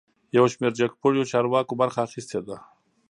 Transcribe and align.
یوشمیر 0.37 0.73
جګپوړیو 0.79 1.29
چارواکو 1.31 1.73
برخه 1.81 1.99
اخیستې 2.07 2.39
ده 2.47 2.57